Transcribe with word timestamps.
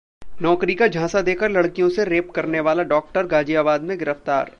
नौकरी 0.41 0.75
का 0.75 0.87
झांसा 0.87 1.21
देकर 1.21 1.49
लड़कियों 1.49 1.89
से 1.89 2.05
रेप 2.05 2.31
करने 2.31 2.59
वाला 2.59 2.83
'डॉक्टर' 2.85 3.27
गाजियाबाद 3.27 3.83
में 3.83 3.97
गिरफ्तार 3.99 4.43